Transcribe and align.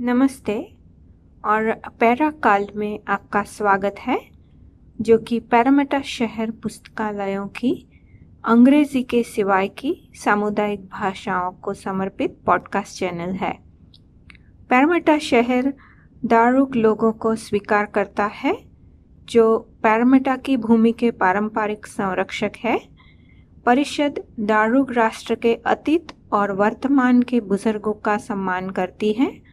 नमस्ते 0.00 0.76
और 1.44 1.72
पैरा 1.72 2.30
काल 2.30 2.68
में 2.76 3.00
आपका 3.08 3.42
स्वागत 3.42 3.94
है, 3.98 4.20
जो 5.00 5.18
कि 5.18 5.40
पैरामेटा 5.40 6.00
शहर 6.00 6.50
पुस्तकालयों 6.50 7.48
की, 7.48 7.88
अंग्रेज़ी 8.44 9.02
के 9.02 9.22
सिवाय 9.22 9.68
की 9.68 10.10
सामुदायिक 10.14 10.86
भाषाओं 10.86 11.52
को 11.52 11.74
समर्पित 11.74 12.38
पॉडकास्ट 12.46 12.98
चैनल 12.98 13.32
है। 13.32 13.58
पैरामेटा 14.70 15.18
शहर 15.18 15.74
दारुक 16.24 16.76
लोगों 16.76 17.12
को 17.12 17.36
स्वीकार 17.36 17.86
करता 17.86 18.26
है, 18.26 18.64
जो 19.24 19.58
पैरामेटा 19.58 20.36
की 20.36 20.56
भूमि 20.56 20.92
के 20.92 21.10
पारंपरिक 21.10 21.86
संरक्षक 21.86 22.52
है। 22.58 22.80
परिषद 23.66 24.24
दारुक 24.40 24.92
राष्ट्र 24.92 25.34
के 25.34 25.54
अतीत 25.54 26.06
और 26.32 26.52
वर्तमान 26.52 27.22
के 27.22 27.40
बुज़ुर्गों 27.40 27.92
का 27.92 28.16
सम्मान 28.16 28.70
करती 28.70 29.12
है 29.12 29.47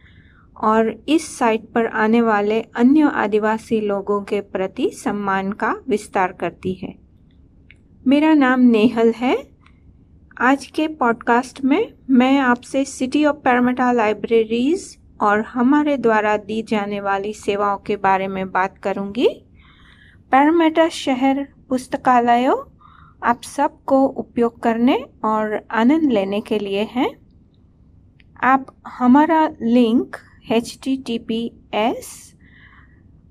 और 0.60 1.02
इस 1.08 1.38
साइट 1.38 1.60
पर 1.64 1.86
आने 1.86 2.20
वाले 2.20 2.60
अन्य 2.60 3.02
आदिवासी 3.02 3.80
लोगों 3.80 4.22
के 4.22 4.40
प्रति 4.40 4.90
सम्मान 4.90 5.52
का 5.52 5.76
विस्तार 5.88 6.32
करती 6.32 6.72
है। 6.72 6.94
मेरा 8.06 8.34
नाम 8.34 8.60
नेहल 8.60 9.12
है। 9.12 9.48
आज 10.40 10.66
के 10.66 10.88
पॉडकास्ट 10.88 11.64
में 11.64 11.92
मैं 12.10 12.38
आपसे 12.38 12.84
सिटी 12.84 13.24
ऑफ़ 13.24 13.36
पैरामेटा 13.36 13.92
लाइब्रेरीज 13.92 14.98
और 15.20 15.40
हमारे 15.40 15.96
द्वारा 15.96 16.36
दी 16.36 16.62
जाने 16.62 17.00
वाली 17.00 17.32
सेवाओं 17.32 17.78
के 17.78 17.96
बारे 17.96 18.28
में 18.28 18.52
बात 18.52 18.78
करूँगी। 18.78 19.28
पैरामेटा 20.30 20.88
शहर 20.88 21.48
पुस्तकालयों, 21.68 22.56
आप 23.22 23.42
सबको 23.42 24.06
उपयोग 24.06 24.62
करने 24.62 25.04
और 25.24 25.66
आनंद 25.70 26.12
लेने 26.12 26.40
के 26.40 26.58
लिए 26.58 26.82
हैं। 26.82 27.16
आप 28.42 28.66
हमारा 28.88 29.48
link 29.62 30.16
S 31.74 32.34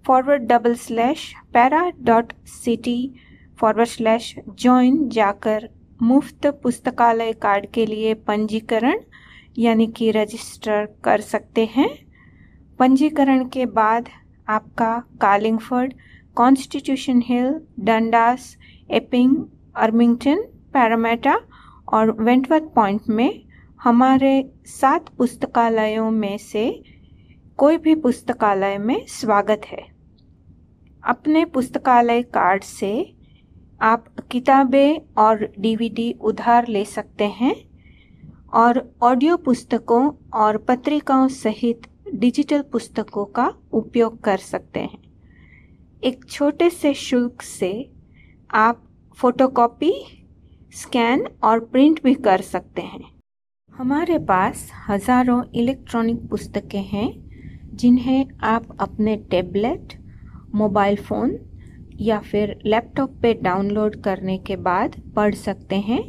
forward 0.08 0.42
double 0.42 0.74
slash 0.76 1.34
Parra 1.54 1.91
dot 2.02 2.34
city 2.46 3.16
forward 3.60 3.88
slash 3.88 4.35
join 4.60 5.10
जाकर 5.10 5.70
मुफ़्त 6.02 6.48
पुस्तकालय 6.63 7.32
कार्ड 7.34 7.66
के 7.74 7.86
लिए 7.86 8.13
पंजीकरण, 8.13 8.99
यानी 9.58 9.88
कि 9.88 10.12
रजिस्टर 10.12 10.86
कर 11.04 11.21
सकते 11.21 11.66
हैं। 11.66 11.90
पंजीकरण 12.80 13.48
के 13.49 13.66
बाद 13.66 14.10
आपका 14.48 14.98
Carlingford, 15.21 15.93
Constitution 16.36 17.21
Hill, 17.26 17.54
Dundas, 17.80 18.58
Epping, 18.91 19.36
Ermington, 19.76 20.41
Parramatta 20.74 21.40
और 21.93 22.12
वेंटवर्थ 22.12 22.63
पॉइंट 22.63 23.02
में 23.10 23.41
हमारे 23.84 24.49
सात 24.66 25.10
पुस्तकालयों 25.10 26.12
में 26.12 26.38
से 26.38 26.95
कोई 27.60 27.78
भी 27.78 27.94
पुस्तकालय 27.96 28.78
में 28.78 29.06
स्वागत 29.08 29.62
है। 29.66 29.78
अपने 31.04 31.44
पुस्तकालय 31.46 32.22
कार्ड 32.24 32.64
से 32.64 32.90
आप 33.82 34.06
किताबें 34.32 34.98
और 35.18 35.46
डीवीडी 35.60 36.12
उधार 36.22 36.68
ले 36.68 36.84
सकते 36.86 37.24
हैं 37.24 37.56
और 38.54 38.82
ऑडियो 39.04 39.38
पुस्तकों 39.38 40.12
और 40.34 40.58
पत्रिकाओं 40.58 41.28
सहित 41.28 41.88
डिजिटल 42.16 42.62
पुस्तकों 42.72 43.26
का 43.26 43.52
उपयोग 43.74 44.22
कर 44.24 44.38
सकते 44.38 44.80
हैं। 44.80 45.04
एक 46.04 46.30
छोटे 46.30 46.70
से 46.70 46.94
शुल्क 46.94 47.42
से 47.42 47.74
आप 48.50 48.84
फोटोकॉपी, 49.18 49.94
स्कैन 50.74 51.28
और 51.44 51.60
प्रिंट 51.66 52.04
भी 52.04 52.14
कर 52.16 52.42
सकते 52.44 52.82
हैं। 52.82 53.04
हमारे 53.74 54.20
पास 54.26 54.72
हज़ारों 54.90 55.44
इलेक्ट्रॉनिक 55.56 56.28
पुस्तकें 56.30 56.84
हैं। 56.84 57.24
जिन्हें 57.76 58.26
आप 58.43 58.65
अपने 58.79 59.15
टैबलेट, 59.31 59.93
मोबाइल 60.55 60.95
फ़ोन 60.98 61.37
या 62.01 62.20
फिर 62.21 62.57
लैपटॉप 62.65 63.15
पे 63.21 63.34
डाउनलोड 63.34 63.95
करने 64.01 64.38
के 64.38 64.56
बाद 64.56 64.95
पढ़ 65.16 65.36
सकते 65.36 65.75
हैं। 65.81 66.03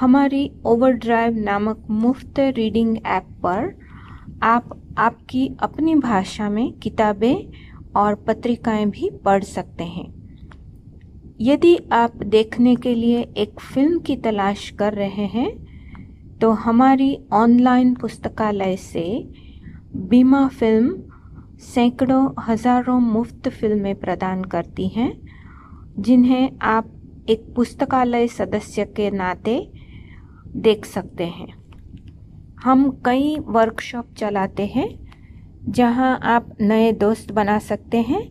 हमारी 0.00 0.50
ओवरड्राइव 0.66 1.36
नामक 1.36 1.86
मुफ़्त 1.90 2.38
रीडिंग 2.38 2.96
ऐप 3.06 3.28
पर 3.42 3.74
आप 4.42 4.70
आपकी 4.98 5.48
अपनी 5.60 5.94
भाषा 5.94 6.48
में 6.50 6.72
किताबें 6.72 7.36
और 7.96 8.14
पत्रिकाएँ 8.26 8.86
भी 8.86 9.10
पढ़ 9.24 9.42
सकते 9.44 9.84
हैं। 9.84 10.06
यदि 11.40 11.76
आप 11.92 12.16
देखने 12.26 12.74
के 12.76 12.94
लिए 12.94 13.20
एक 13.36 13.60
फ़िल्म 13.62 13.98
की 13.98 14.16
तलाश 14.16 14.68
कर 14.70 14.94
रहे 14.94 15.26
हैं 15.26 15.50
तो 16.40 16.50
हमारी 16.50 17.16
ऑनलाइन 17.32 17.94
पुस्तकालय 17.94 18.76
से 18.76 19.04
बीमा 19.98 20.46
फ़िल्म 20.48 20.94
सैकड़ों 21.64 22.28
हज़ारों 22.42 22.98
मुफ़्त 23.00 23.48
फ़िल्में 23.50 23.94
प्रदान 23.94 24.42
करती 24.44 24.88
हैं 24.88 25.10
जिन्हें 25.98 26.50
आप 26.62 26.90
एक 27.30 27.46
पुस्तकालय 27.56 28.26
सदस्य 28.28 28.84
के 28.86 29.10
नाते 29.10 29.56
देख 30.58 30.84
सकते 30.84 31.24
हैं। 31.26 31.48
हम 32.64 32.90
कई 33.04 33.36
वर्कशॉप 33.48 34.12
चलाते 34.18 34.66
हैं 34.66 34.88
जहाँ 35.70 36.18
आप 36.24 36.54
नए 36.60 36.92
दोस्त 36.92 37.32
बना 37.32 37.58
सकते 37.58 38.00
हैं 38.02 38.22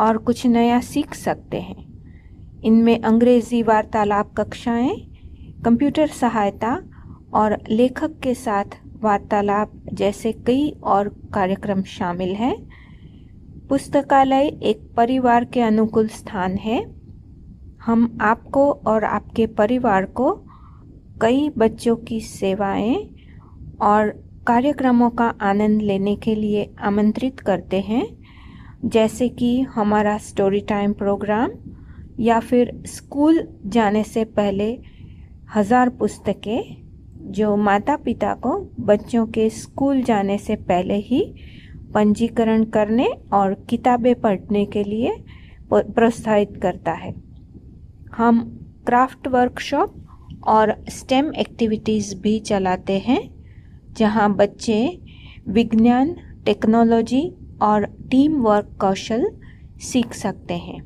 और 0.00 0.18
कुछ 0.18 0.46
नया 0.46 0.80
सीख 0.82 1.14
सकते 1.14 1.60
हैं। 1.60 1.86
इनमें 2.64 3.00
अंग्रेज़ी 3.00 3.62
वार्तालाप 3.62 4.34
कक्षाएँ, 4.38 4.96
कंप्यूटर 5.64 6.06
सहायता 6.06 6.78
और 7.34 7.58
लेखक 7.70 8.18
के 8.22 8.34
साथ 8.36 8.80
वार्तालाप 9.02 9.72
जैसे 9.92 10.32
कई 10.46 10.68
और 10.84 11.08
कार्यक्रम 11.34 11.82
शामिल 11.88 12.34
हैं। 12.34 12.54
पुस्तकालय 13.68 14.46
एक 14.62 14.80
परिवार 14.96 15.44
के 15.44 15.60
अनुकूल 15.60 16.08
स्थान 16.08 16.56
है। 16.56 16.80
हम 17.86 18.18
आपको 18.20 18.70
और 18.86 19.04
आपके 19.04 19.46
परिवार 19.56 20.06
को 20.12 20.32
कई 21.22 21.48
बच्चों 21.58 21.96
की 21.98 22.20
सेवाएँ 22.20 22.96
और 23.82 24.08
कार्यक्रमों 24.46 25.10
का 25.10 25.28
आनंद 25.42 25.82
लेने 25.82 26.16
के 26.16 26.34
लिए 26.34 26.70
आमंत्रित 26.80 27.40
करते 27.40 27.80
हैं, 27.80 28.06
जैसे 28.84 29.28
कि 29.28 29.60
हमारा 29.60 30.16
स्टोरी 30.18 30.60
टाइम 30.60 30.92
प्रोग्राम 30.92 31.50
या 32.20 32.38
फिर 32.40 32.72
स्कूल 32.86 33.46
जाने 33.66 34.02
से 34.04 34.24
पहले 34.24 34.70
हज़ार 35.54 35.88
पुस्तकें। 35.88 36.87
जो 37.28 37.56
माता 37.56 37.96
पिता 37.96 38.34
को 38.34 38.70
बच्चों 38.80 39.26
के 39.26 39.50
स्कूल 39.50 40.02
जाने 40.02 40.38
से 40.38 40.56
पहले 40.56 40.94
ही 40.94 41.34
पंजीकरण 41.94 42.64
करने 42.64 43.06
और 43.32 43.54
किताबें 43.70 44.14
पढ़ने 44.14 44.64
के 44.66 44.84
लिए 44.84 45.16
प्रोत्साहित 45.72 46.56
करता 46.62 46.92
है। 46.92 47.14
हम 48.16 48.40
क्राफ्ट 48.86 49.28
वर्कशॉप 49.28 49.94
और 50.46 50.84
स्टेम 50.88 51.34
एक्टिविटीज़ 51.34 52.14
भी 52.16 52.38
चलाते 52.40 52.98
हैं, 52.98 53.30
जहाँ 53.92 54.34
बच्चे 54.34 55.00
विज्ञान, 55.48 56.16
टेक्नोलॉजी 56.46 57.32
और 57.62 57.84
टीम 57.84 58.40
वर्क 58.40 58.78
कौशल 58.80 59.30
सीख 59.80 60.12
सकते 60.12 60.54
हैं। 60.54 60.82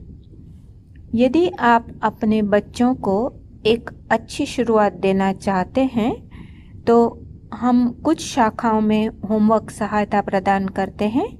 यदि 1.14 1.48
आप 1.48 1.86
अपने 2.02 2.42
बच्चों 2.42 2.94
को 2.94 3.32
एक 3.66 3.90
अच्छी 4.10 4.46
शुरुआत 4.46 4.92
देना 4.92 5.32
चाहते 5.32 5.80
हैं 5.80 6.31
तो 6.86 7.26
हम 7.54 7.90
कुछ 7.90 8.20
शाखाओं 8.20 8.80
में 8.80 9.08
होमवर्क 9.08 9.70
सहायता 9.70 10.20
प्रदान 10.20 10.68
करते 10.68 11.04
हैं। 11.04 11.38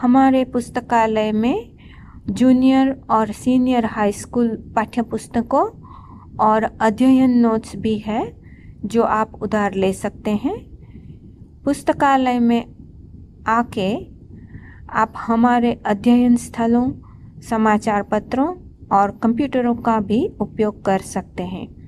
हमारे 0.00 0.44
पुस्तकालय 0.44 1.32
में 1.32 1.72
जूनियर 2.30 3.00
और 3.10 3.32
सीनियर 3.32 3.84
हाई 3.84 4.12
स्कूल 4.12 4.72
पाठ्य 4.76 5.02
पुस्तकों 5.02 5.70
और 6.36 6.62
अध्ययन 6.80 7.30
नोट्स 7.30 7.76
भी 7.76 7.98
है, 7.98 8.40
जो 8.84 9.02
आप 9.02 9.42
उधार 9.42 9.74
ले 9.74 9.92
सकते 9.92 10.30
हैं। 10.30 10.70
पुस्तकालय 11.64 12.38
में 12.38 12.66
आके 13.46 14.06
आप 14.90 15.12
हमारे 15.16 15.80
अध्ययन 15.86 16.36
स्थलों, 16.36 16.92
समाचार 17.40 18.02
पत्रों 18.02 18.56
और 18.92 19.10
कंप्यूटरों 19.10 19.74
का 19.74 20.00
भी 20.00 20.32
उपयोग 20.40 20.84
कर 20.84 20.98
सकते 20.98 21.42
हैं। 21.42 21.80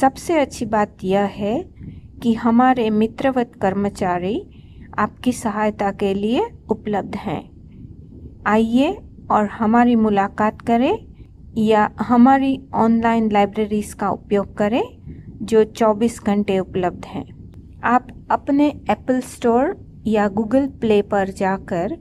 सबसे 0.00 0.38
अच्छी 0.38 0.64
बात 0.64 0.96
यह 1.04 1.20
है 1.20 1.69
कि 2.22 2.34
हमारे 2.34 2.90
मित्रवत 2.90 3.52
कर्मचारी 3.62 4.50
आपकी 4.98 5.32
सहायता 5.32 5.90
के 5.90 6.14
लिए 6.14 6.46
उपलब्ध 6.70 7.16
हैं। 7.16 7.50
आइए 8.46 8.98
और 9.30 9.46
हमारी 9.46 9.94
मुलाकात 9.94 10.62
करें 10.62 11.06
या 11.58 11.90
हमारी 11.98 12.60
ऑनलाइन 12.74 13.32
लाइब्रेरीज 13.32 13.94
का 13.94 14.10
उपयोग 14.10 14.56
करें, 14.56 14.82
जो 15.42 15.64
24 15.64 16.20
घंटे 16.24 16.58
उपलब्ध 16.58 17.04
हैं। 17.06 17.24
आप 17.84 18.08
अपने 18.30 18.68
एप्पल 18.90 19.20
स्टोर 19.20 19.76
या 20.06 20.28
गूगल 20.28 20.66
प्ले 20.66 21.02
पर 21.02 21.28
जाकर 21.28 21.96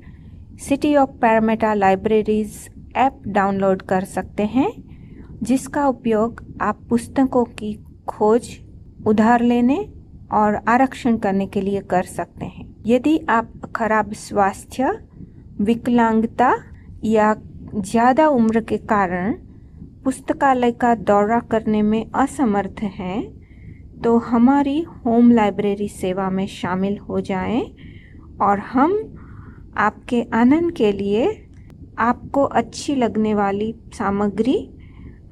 city 0.60 0.96
of 0.96 1.10
Parramatta 1.10 1.74
libraries 1.74 2.70
app 2.96 3.22
download 3.28 3.82
कर 3.82 4.04
सकते 4.04 4.44
हैं, 4.44 4.72
जिसका 5.44 5.88
उपयोग 5.88 6.44
आप 6.62 6.80
पुस्तकों 6.90 7.46
की 7.46 7.74
खोज, 8.08 8.50
उधार 9.08 9.42
लेने 9.42 9.94
और 10.32 10.56
आरक्षण 10.68 11.18
करने 11.18 11.48
के 11.48 11.62
लिए 11.62 11.82
कर 11.90 12.04
सकते 12.06 12.46
हैं। 12.46 12.68
यदि 12.88 13.18
आप 13.30 13.72
खराब 13.76 14.14
स्वास्थ्य, 14.16 14.92
विकलांगता 15.62 16.54
या 17.06 17.34
ज़्यादा 17.76 18.28
उम्र 18.30 18.62
के 18.62 18.78
कारण 18.88 19.34
पुस्तकालय 20.06 20.72
का 20.74 20.94
दौरा 20.98 21.40
करने 21.52 21.82
में 21.82 22.06
असमर्थ 22.16 22.82
हैं 22.94 23.22
तो 24.04 24.18
हमारी 24.20 24.80
होम 25.06 25.32
लाइब्रेरी 25.32 25.88
सेवा 25.90 26.30
में 26.30 26.46
शामिल 26.50 26.98
हो 27.00 27.20
जाएँ 27.22 27.62
और 28.42 28.60
हम 28.68 28.94
आपके 29.78 30.22
आनंद 30.34 30.72
के 30.72 30.92
लिए 30.92 31.28
आपको 32.00 32.44
अच्छी 32.44 32.96
लगने 32.96 33.34
वाली 33.34 33.74
सामग्री 33.94 34.58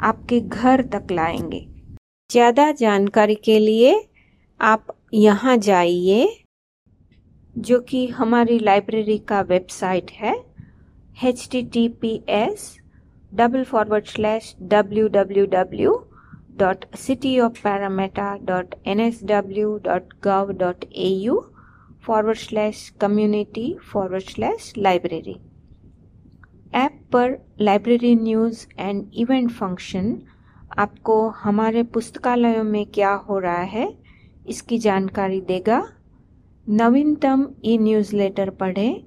आपके 0.01 0.39
घर 0.41 0.81
तक 0.93 1.11
लाएँगे। 1.11 1.65
ज़्यादा 2.29 2.71
जानकारी 2.73 3.35
के 3.35 3.57
लिए 3.59 3.93
आप 4.59 4.85
यहाँ 5.13 5.55
जाइए, 5.57 6.27
जो 7.55 7.79
कि 7.79 8.05
हमारी 8.07 8.57
लाइब्रेरी 8.59 9.17
का 9.27 9.41
वेबसाइट 9.41 10.11
है 10.11 10.33
H 11.25 11.47
T 11.51 11.61
T 11.63 11.87
P 12.01 12.13
S 12.29 12.63
double 13.31 13.63
forward 13.63 14.05
slash 14.05 14.55
W 14.63 15.07
W 15.07 15.45
W 15.45 15.93
dot 16.57 16.85
city 16.97 17.37
of 17.39 17.61
Parramatta 17.63 18.33
dot 18.45 18.73
N 18.87 18.99
S 18.99 19.19
W 19.23 19.77
dot 19.83 20.13
gov 20.23 20.51
dot 20.57 20.85
A 20.85 21.09
U 21.23 21.39
forward 22.07 22.37
slash 22.37 22.87
community 23.01 23.71
forward 23.91 24.23
slash 24.23 24.73
library 24.77 25.37
app 26.75 26.99
पर 27.13 27.37
library 27.61 28.15
news 28.15 28.65
and 28.79 29.05
event 29.15 29.51
function 29.51 30.15
आपको 30.77 31.27
हमारे 31.37 31.83
पुस्तकालयों 31.93 32.63
में 32.63 32.85
क्या 32.85 33.13
हो 33.27 33.39
रहा 33.39 33.61
है 33.67 33.87
इसकी 34.47 34.77
जानकारी 34.77 35.41
देगा। 35.41 35.81
नवीनतम 36.67 37.47
ई 37.65 37.77
न्यूज़लेटर 37.77 38.49
पढ़ें 38.49 39.03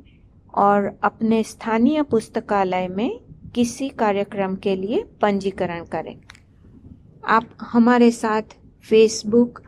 और 0.55 0.91
अपने 1.05 1.43
स्थानीय 1.43 2.03
पुस्तकालय 2.03 2.89
में 2.89 3.21
किसी 3.55 3.89
कार्यक्रम 3.89 4.55
के 4.57 4.75
लिए 4.77 5.03
पंजीकरण 5.23 5.85
करें। 5.85 6.17
आप 7.29 7.49
हमारे 7.63 8.11
साथ 8.11 8.57
फेसबुक 8.87 9.63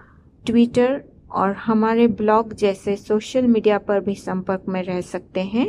ट्विटर 0.45 1.01
और 1.33 1.53
हमारे 1.57 2.07
ब्लॉग 2.09 2.53
जैसे 2.55 2.97
सोशल 2.97 3.47
मीडिया 3.47 3.79
पर 3.79 4.01
भी 4.01 4.15
संपर्क 4.15 4.65
में 4.69 4.83
रह 4.83 5.01
सकते 5.01 5.41
हैं 5.43 5.67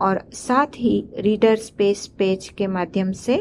और 0.00 0.22
साथ 0.34 0.76
ही 0.76 1.04
रीडर 1.18 1.56
स्पेस 1.56 2.06
पेज 2.18 2.48
के 2.48 2.66
माध्यम 2.66 3.12
से 3.14 3.36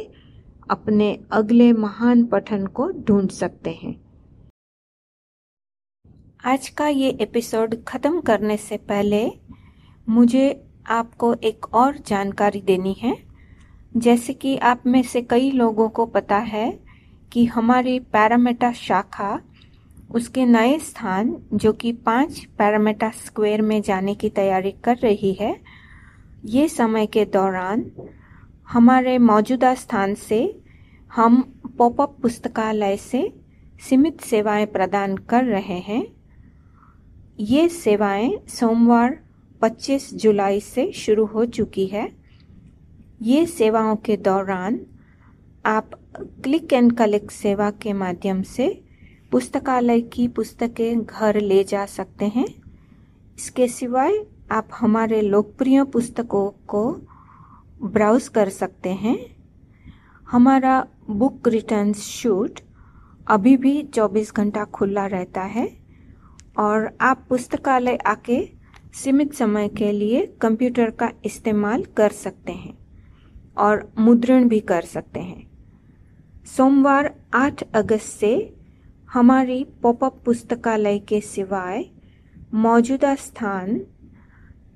अपने 0.70 1.18
अगले 1.32 1.72
महान 1.74 2.24
पठन 2.26 2.66
को 2.68 2.90
ढूंढ 3.08 3.30
सकते 3.32 3.70
हैं। 3.74 3.96
आज 6.46 6.70
का 6.70 6.88
ये 6.88 7.10
एपिसोड 7.22 7.84
ख़त्म 7.84 8.22
करने 8.22 8.58
से 8.58 8.78
पहले 8.78 9.32
मुझे 10.10 10.66
आपको 10.88 11.34
एक 11.34 11.74
और 11.74 11.98
जानकारी 11.98 12.62
देनी 12.62 12.94
है। 12.94 13.18
जैसे 13.98 14.34
कि 14.34 14.58
आप 14.58 14.84
में 14.86 15.04
से 15.04 15.22
कई 15.22 15.52
लोगों 15.52 15.90
को 15.90 16.06
पता 16.06 16.38
है 16.38 16.80
कि 17.32 17.46
हमारी 17.46 18.00
पैरामेटा 18.00 18.72
शाखा, 18.72 19.42
उसके 20.12 20.46
नए 20.46 20.80
स्थान 20.80 21.36
जो 21.54 21.74
कि 21.74 21.92
पाँच 21.92 22.46
पैरामेटा 22.58 23.10
स्क्वायर 23.10 23.62
में 23.62 23.82
जाने 23.82 24.16
की 24.16 24.30
तैयारी 24.30 24.72
कर 24.72 24.98
रही 24.98 25.34
है, 25.34 25.62
ये 26.46 26.68
समय 26.68 27.06
के 27.06 27.26
दौरान 27.26 27.92
हमारे 28.70 29.18
मौजूदा 29.18 29.76
स्थान 29.76 30.16
से 30.16 30.62
हम 31.16 31.42
पॉपअप 31.78 32.18
पुस्तकालय 32.22 32.98
से 32.98 33.34
सीमित 33.90 34.22
सेवाएँ 34.22 34.66
प्रदान 34.66 35.18
कर 35.18 35.44
रहे 35.44 35.80
हैं। 35.80 36.15
ये 37.40 37.70
सेवाएँ 37.70 38.38
सोमवार 38.48 39.20
25 39.62 40.14
जुलाई 40.14 40.60
से 40.60 40.92
शुरू 40.92 41.26
हो 41.26 41.46
चुकी 41.46 41.86
है। 41.86 42.12
ये 43.22 43.46
सेवाओं 43.46 43.96
के 43.96 44.18
दौरान 44.18 44.80
आप 45.66 45.90
क्लिक 46.44 46.74
एंड 46.74 46.98
कलेक्ट 46.98 47.32
सेवा 47.32 47.72
के 47.72 47.94
माध्यम 47.94 48.42
से 48.42 48.84
पुस्तकालय 49.32 50.02
की 50.02 50.28
पुस्तकें 50.28 51.04
घर 51.04 51.40
ले 51.42 51.64
जा 51.64 51.86
सकते 51.86 52.26
हैं। 52.26 52.48
इसके 53.38 53.68
सिवाय 53.68 54.26
आप 54.52 54.68
हमारे 54.74 55.22
लोकप्रिय 55.22 55.84
पुस्तकों 55.84 56.50
को 56.68 56.92
ब्राउज 57.84 58.28
कर 58.28 58.50
सकते 58.50 58.90
हैं। 58.90 59.18
हमारा 60.32 60.88
बुक 61.10 61.48
रिटर्न 61.48 61.94
शूट 61.94 62.60
अभी 63.28 63.58
भी 63.58 63.84
24 63.84 64.34
घंटा 64.36 64.66
खुला 64.66 65.06
रहता 65.06 65.42
है। 65.42 65.85
और 66.58 66.90
आप 67.02 67.26
पुस्तकालय 67.30 67.98
आके 68.08 68.40
सीमित 68.94 69.34
समय 69.34 69.68
के 69.68 69.92
लिए 69.92 70.26
कंप्यूटर 70.42 70.90
का 70.90 71.12
इस्तेमाल 71.26 71.84
कर 71.98 72.12
सकते 72.12 72.52
हैं 72.52 72.78
और 73.58 73.90
मुद्रण 74.00 74.48
भी 74.50 74.60
कर 74.60 74.82
सकते 74.82 75.20
हैं। 75.20 75.48
सोमवार 76.58 77.14
8 77.36 77.64
अगस्त 77.76 78.20
से 78.20 78.34
हमारी 79.14 79.64
पॉपअप 79.84 80.22
पुस्तकालय 80.26 81.00
के 81.00 81.22
सिवाय 81.22 81.86
मौजूदा 82.54 83.16
स्थान 83.16 83.80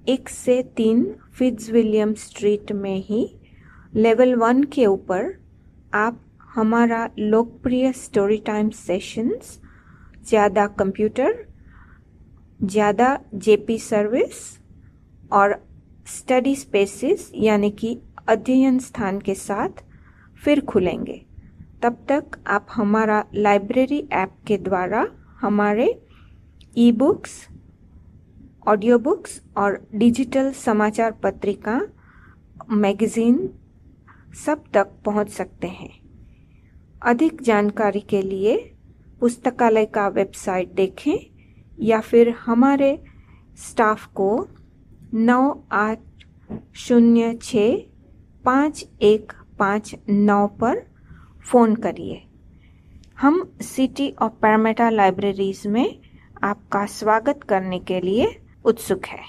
एक 0.07 0.29
से 0.29 0.61
तीन 0.77 1.03
फिट्स 1.33 1.69
विलियम 1.69 2.13
स्ट्रीट 2.13 2.71
में 2.71 2.95
ही 3.03 3.27
लेवल 3.95 4.35
वन 4.35 4.63
के 4.63 4.85
ऊपर 4.85 5.33
आप 5.93 6.19
हमारा 6.55 7.09
लोकप्रिय 7.19 7.91
स्टोरी 7.91 8.37
टाइम 8.37 8.69
सेशंस, 8.69 9.59
ज़्यादा 10.27 10.65
कंप्यूटर 10.67 11.45
ज़्यादा 12.59 13.17
जेपी 13.35 13.77
सर्विस 13.79 14.37
और 15.31 15.55
स्टडी 16.07 16.55
स्पेसिस, 16.55 17.29
यानी 17.35 17.69
कि 17.71 17.97
अध्ययन 18.27 18.79
स्थान 18.79 19.19
के 19.19 19.35
साथ 19.35 19.83
फिर 20.41 20.61
खुलेंगे। 20.61 21.21
तब 21.81 22.05
तक 22.09 22.37
आप 22.47 22.67
हमारा 22.71 23.23
लाइब्रेरी 23.35 23.99
ऐप 24.13 24.33
के 24.47 24.57
द्वारा 24.57 25.05
हमारे 25.41 25.87
ई 26.77 26.91
बुक्स 26.93 27.39
ऑडियो 28.67 28.97
बुक्स 28.99 29.41
और 29.57 29.79
डिजिटल 29.95 30.51
समाचार 30.55 31.11
पत्रिका, 31.23 31.79
मैगजीन 32.71 33.49
सब 34.37 34.63
तक 34.73 34.91
पहुँच 35.05 35.29
सकते 35.29 35.67
हैं। 35.67 35.89
अधिक 37.03 37.41
जानकारी 37.41 37.99
के 37.99 38.21
लिए 38.21 38.57
पुस्तकालय 39.21 39.85
का 39.85 40.07
वेबसाइट 40.09 40.73
देखें। 40.73 41.17
या 41.79 41.99
फिर 42.01 42.29
हमारे 42.29 43.03
स्टाफ 43.57 44.05
को 44.05 44.47
नौ 45.13 45.63
आठ 45.71 45.99
शून्य 46.75 47.33
छ 47.43 47.55
पाँच 48.45 48.85
एक 49.01 49.33
पाँच 49.59 49.95
नौ 50.09 50.47
पर 50.47 50.79
फ़ोन 51.45 51.75
करिए। 51.75 52.21
हम 53.19 53.55
सिटी 53.61 54.11
ऑफ़ 54.21 54.33
पैरामेटा 54.33 54.89
लाइब्रेरीज 54.89 55.67
में 55.67 55.99
आपका 56.43 56.85
स्वागत 56.85 57.43
करने 57.43 57.79
के 57.79 57.99
लिए 58.01 58.27
उत्सुक 58.65 59.05
है। 59.05 59.23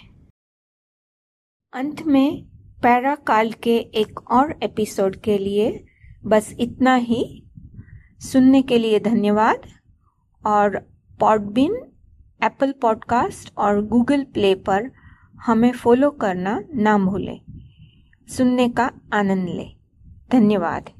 अंत 1.72 2.02
में 2.02 2.44
पैरा 2.82 3.14
काल 3.14 3.52
के 3.52 3.76
एक 3.76 4.30
और 4.30 4.54
एपिसोड 4.62 5.16
के 5.16 5.38
लिए 5.38 5.84
बस 6.24 6.54
इतना 6.60 6.94
ही। 6.94 7.24
सुनने 8.20 8.62
के 8.62 8.78
लिए 8.78 9.00
धन्यवाद। 9.00 9.66
और 10.46 10.78
पॉडबिन 11.20 11.74
एप्पल 12.42 12.72
पॉडकास्ट 12.72 13.52
और 13.58 13.86
गूगल 13.86 14.24
प्ले 14.24 14.54
पर 14.54 14.90
हमें 15.46 15.72
फॉलो 15.72 16.10
करना 16.10 16.62
ना 16.74 16.98
भूलें। 16.98 17.40
सुनने 18.28 18.68
का 18.68 18.90
आनंद 19.12 19.48
लें। 19.48 19.76
धन्यवाद। 20.32 20.90